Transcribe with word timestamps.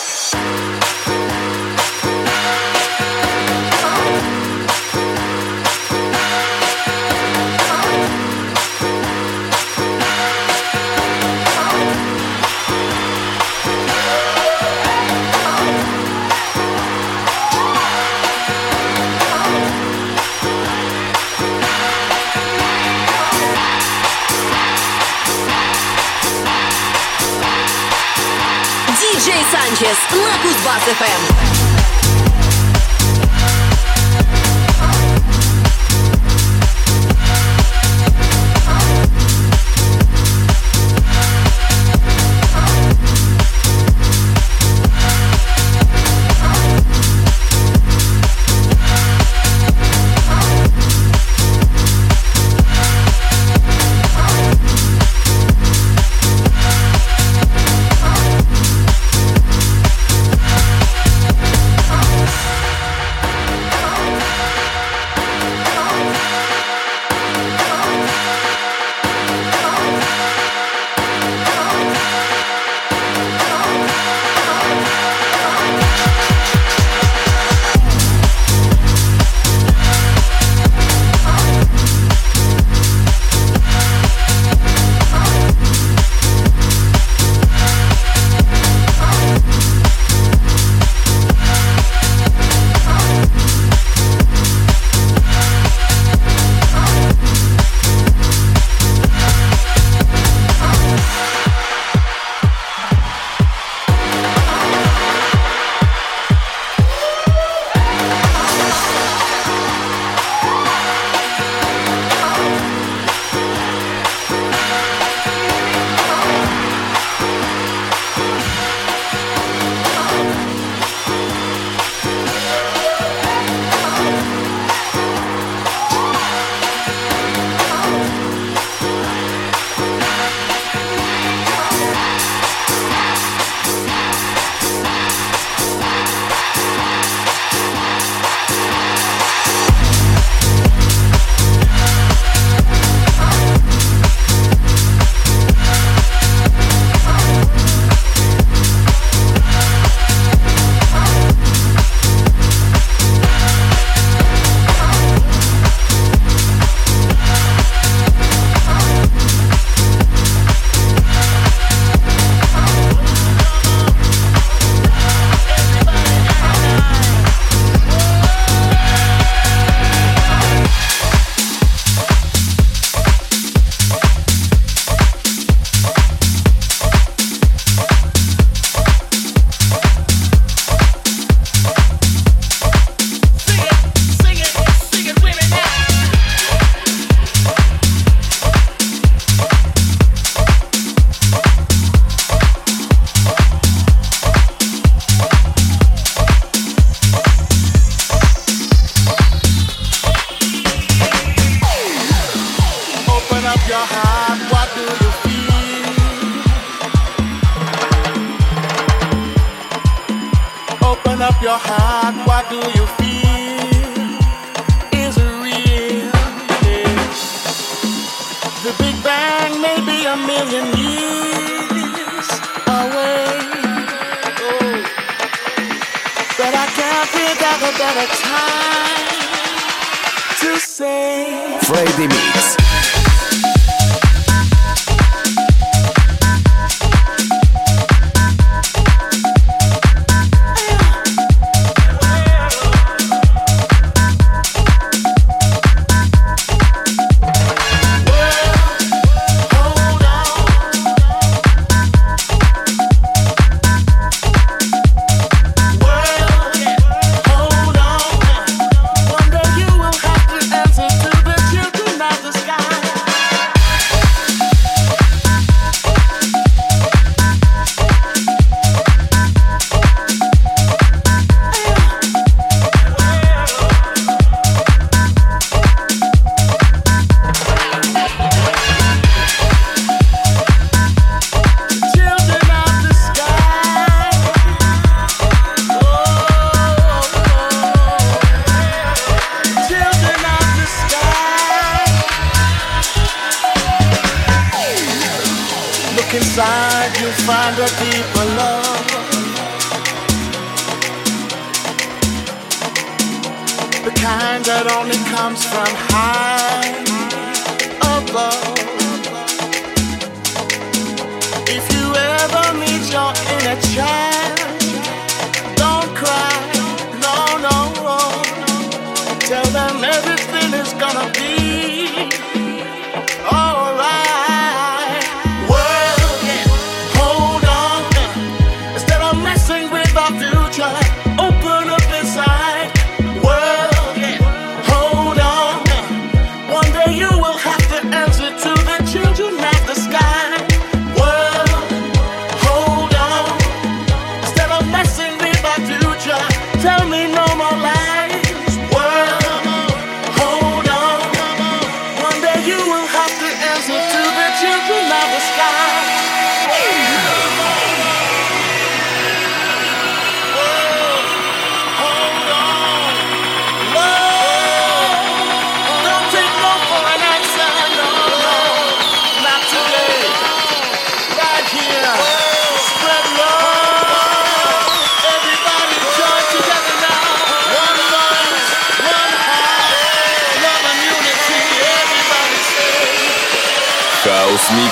Comes 305.51 305.90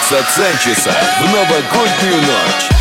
Макса 0.09 0.25
Санчеса 0.31 0.91
в 1.19 1.31
новогоднюю 1.31 2.15
ночь. 2.15 2.78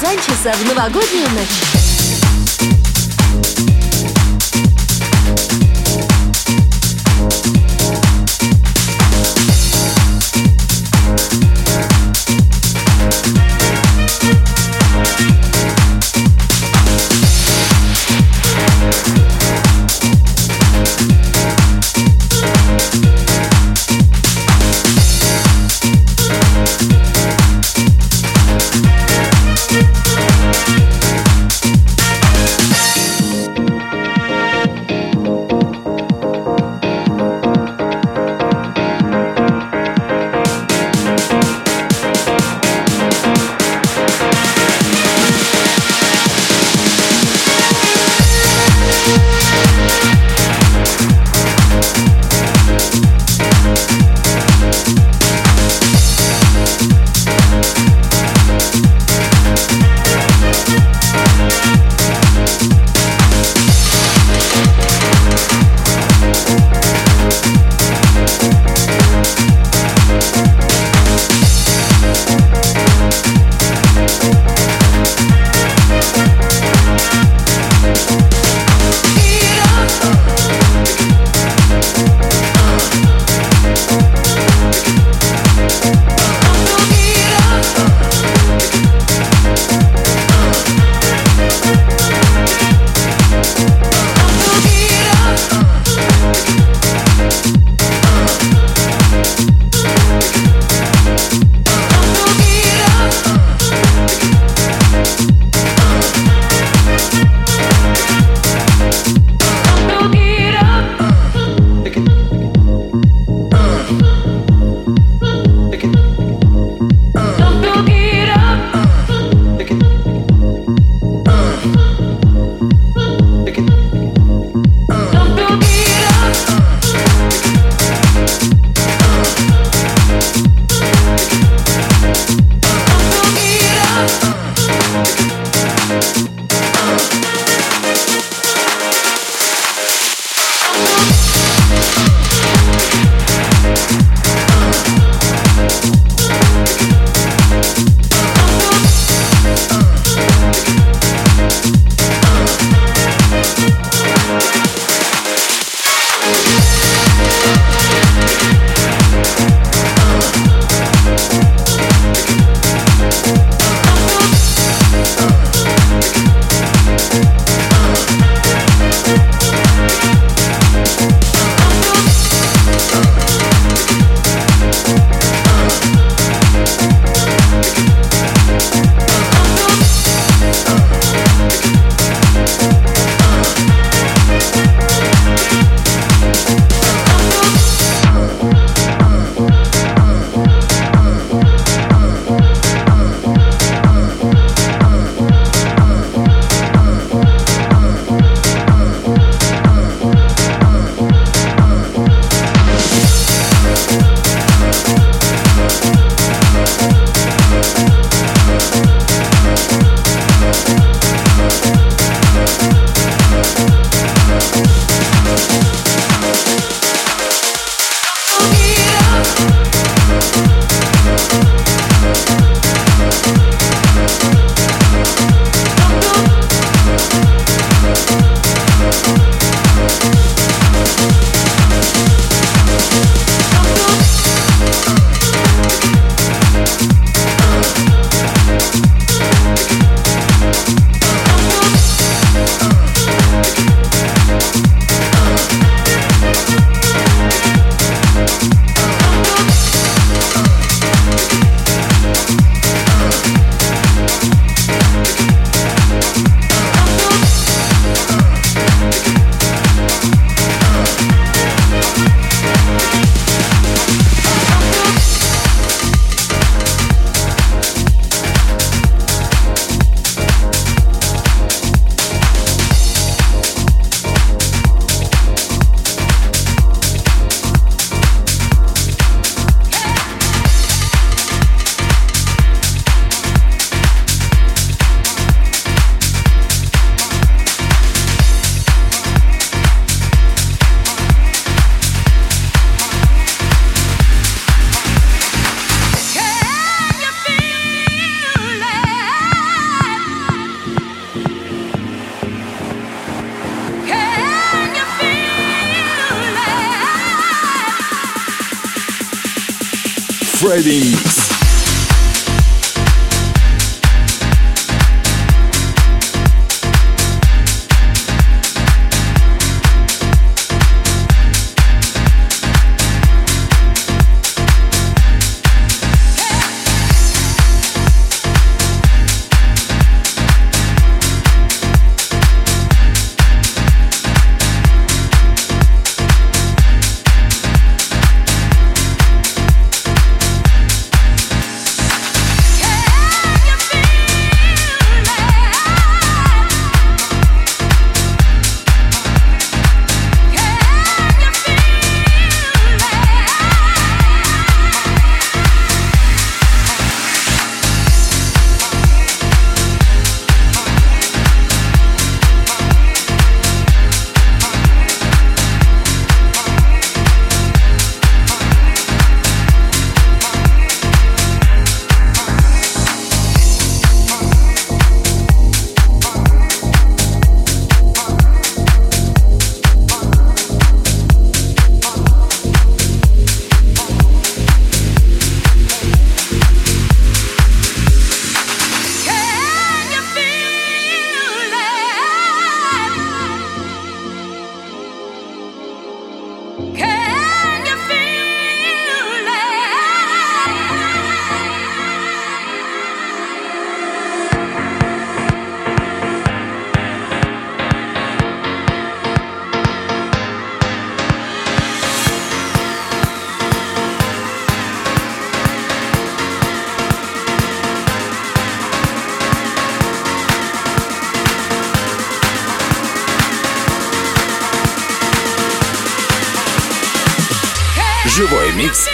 Санчеса 0.00 0.50
в 0.54 0.64
новогоднюю 0.66 1.28
ночь. 1.30 2.09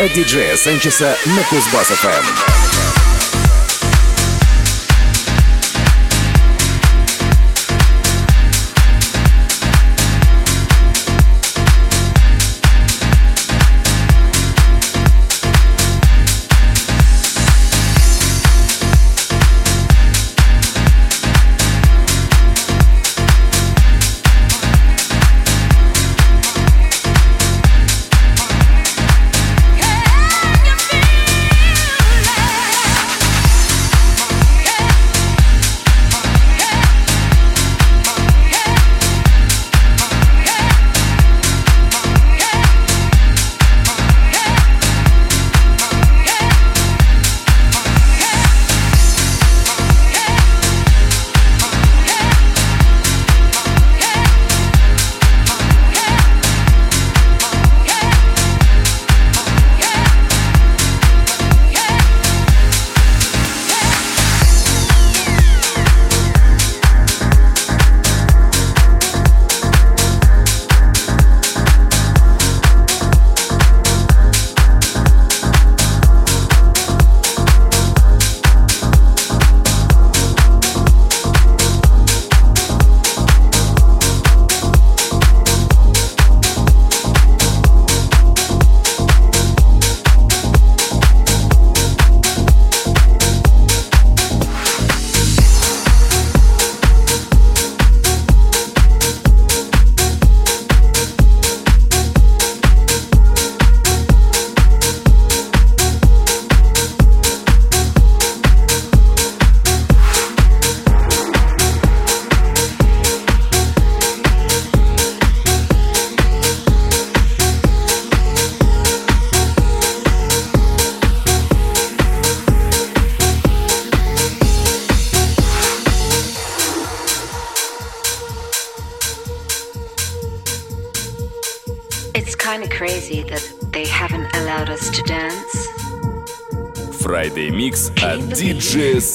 От 0.00 0.12
диджея 0.12 0.56
Санчеса 0.56 1.16
на 1.26 1.40
Кузбасс-ФМ. 1.42 2.75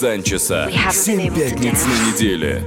Санчеса. 0.02 0.68
Семь 0.92 1.32
пятниц 1.32 1.86
на 1.86 2.12
неделе. 2.12 2.66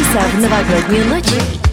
часа 0.00 0.20
в 0.28 0.40
новогоднюю 0.40 1.06
ночь. 1.06 1.69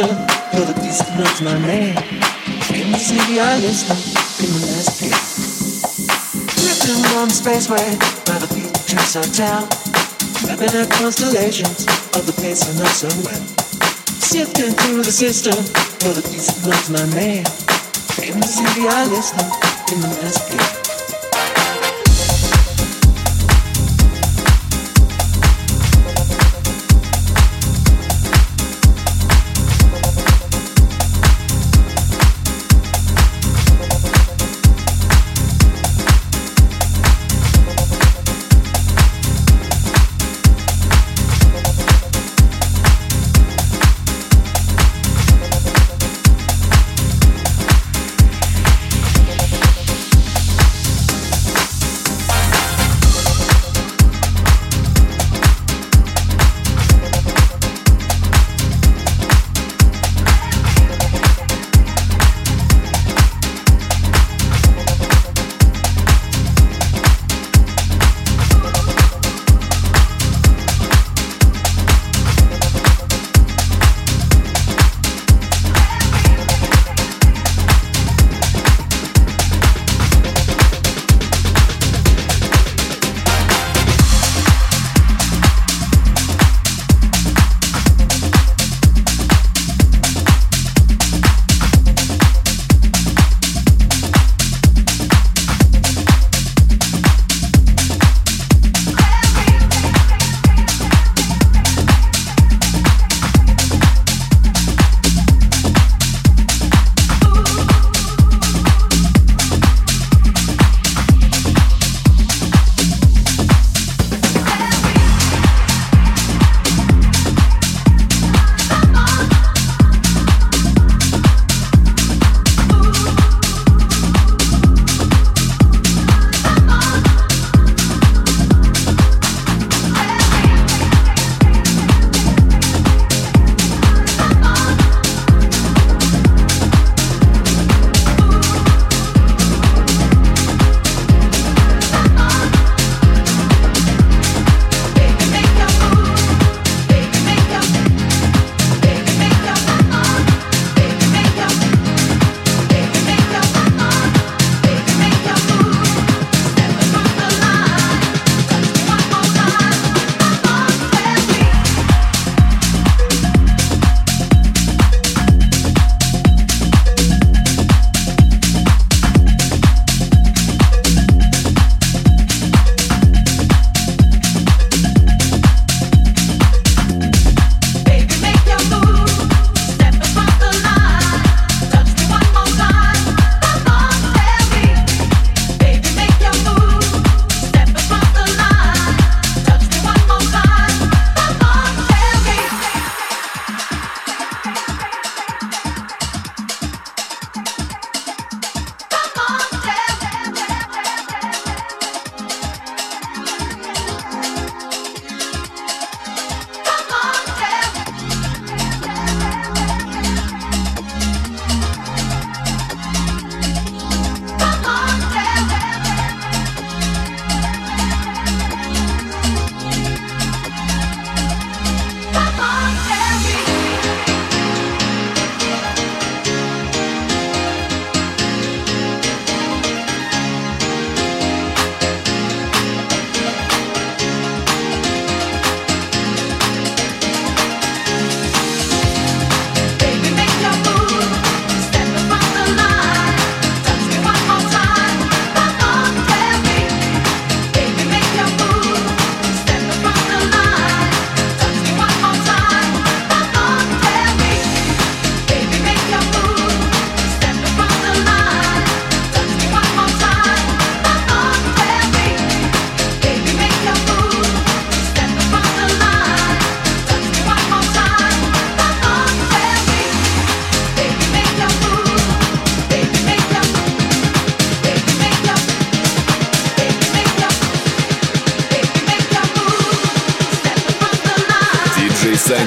The 0.00 0.06
system 0.06 0.26
for 0.50 0.64
the 0.72 0.80
piece 0.80 0.98
that 0.98 1.18
knows 1.18 1.42
my 1.42 1.58
name. 1.66 1.96
In 2.72 2.92
the 2.92 2.98
city 2.98 3.40
I 3.40 3.58
listen 3.58 3.96
in 4.40 4.50
the 4.54 4.62
last 4.72 5.00
pit. 5.00 5.12
Drifting 6.56 7.04
on 7.16 7.28
the 7.28 7.34
spaceway 7.34 7.98
by 8.26 8.38
the 8.38 8.48
beaches 8.54 9.16
of 9.16 9.26
town. 9.34 9.68
Mapping 10.46 10.76
out 10.78 10.90
constellations 10.90 11.86
of 12.16 12.26
the 12.26 12.32
place 12.32 12.64
I 12.64 12.72
know 12.78 12.88
so 12.88 13.08
well. 13.24 13.44
Sifting 14.20 14.72
through 14.72 15.02
the 15.02 15.12
system 15.12 15.56
for 16.00 16.12
the 16.14 16.22
piece 16.22 16.48
that 16.48 16.70
knows 16.70 16.90
my 16.90 17.04
name. 17.14 17.44
In 18.24 18.40
the 18.40 18.46
city 18.46 18.88
I 18.88 19.04
listen 19.06 19.44
in 19.92 20.00
the 20.00 20.08
last 20.22 20.50
pit. 20.50 20.79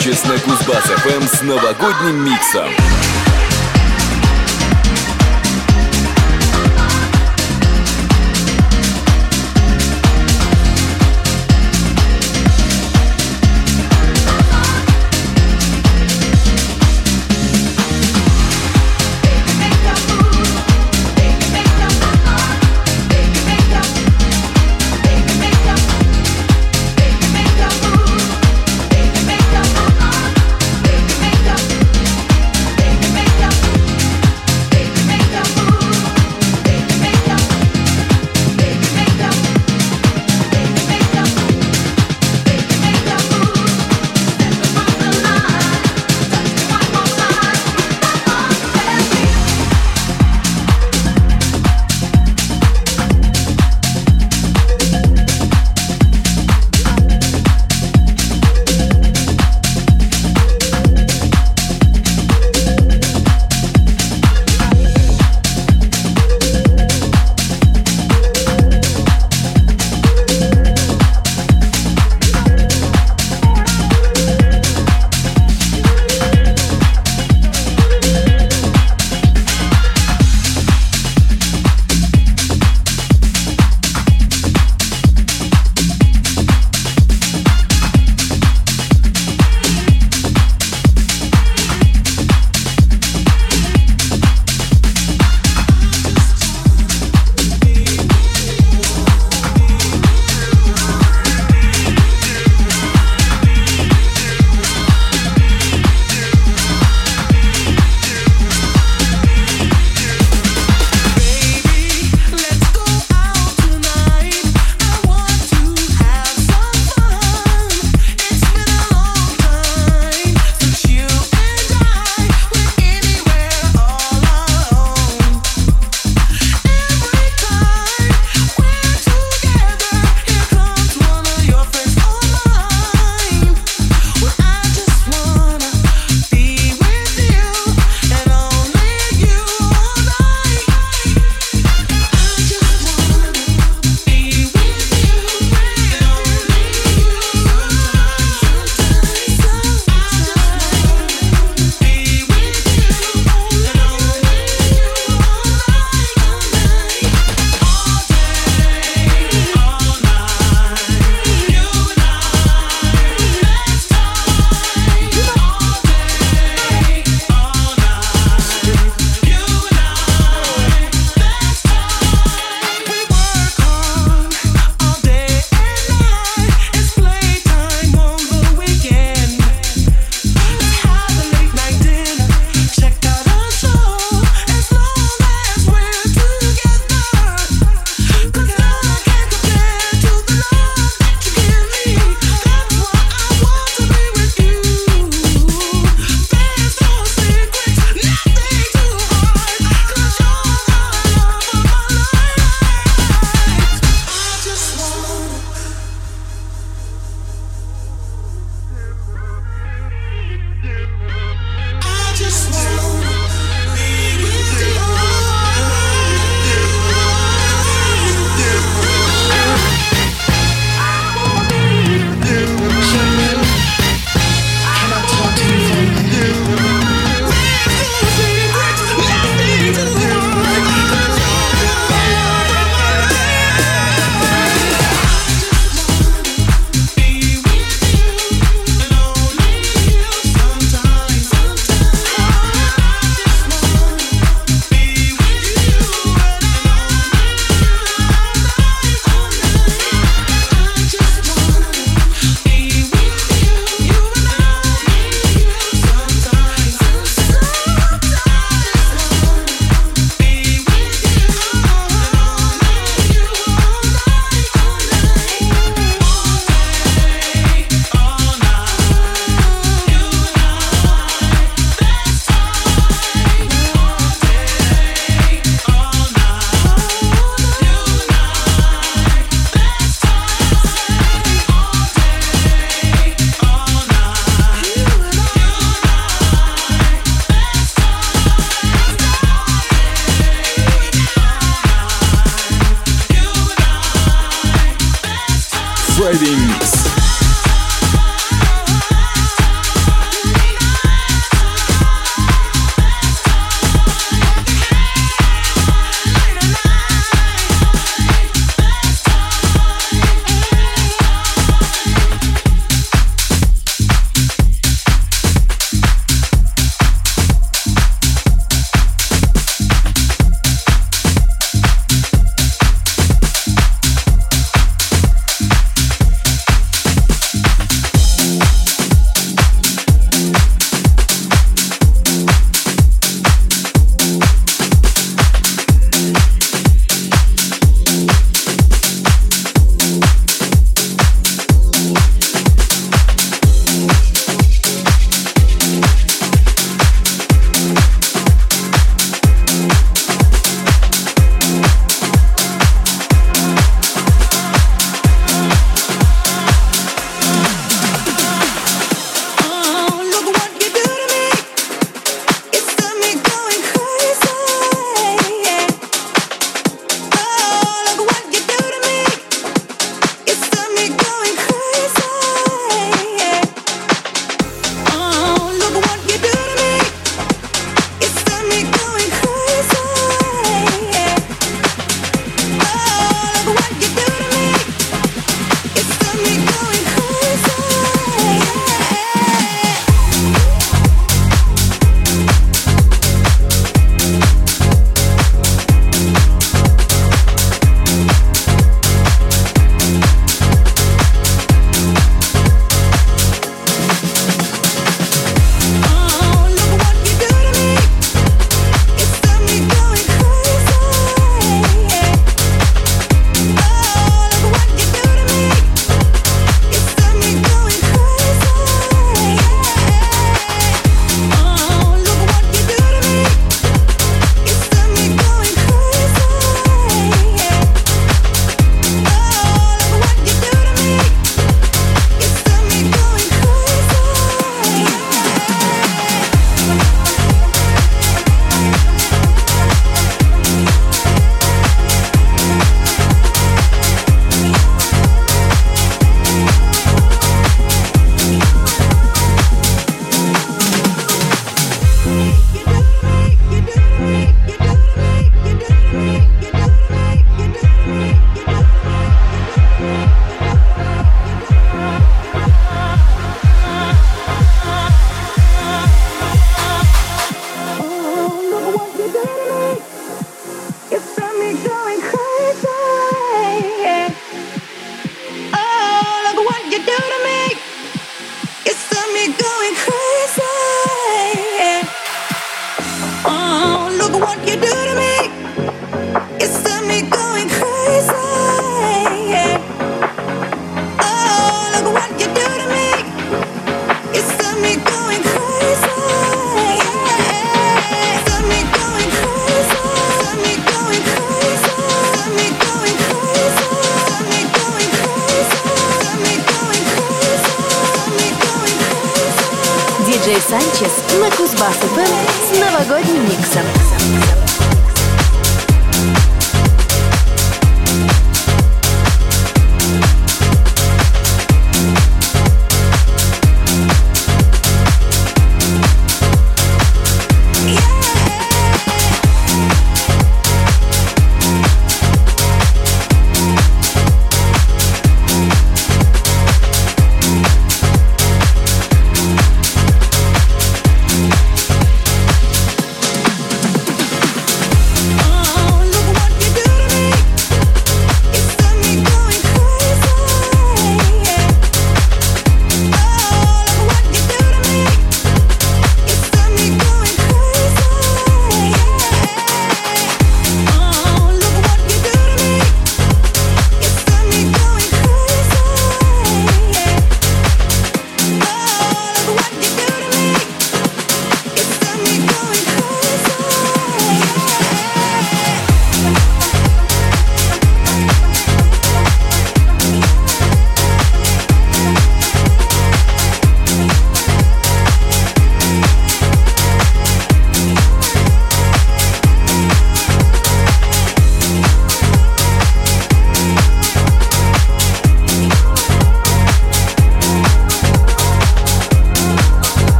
Колчес 0.00 0.24
на 0.24 0.38
Кузбасс-ФМ 0.38 1.26
с 1.26 1.42
новогодним 1.42 2.24
миксом. 2.24 2.70